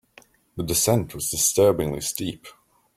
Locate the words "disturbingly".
1.29-2.01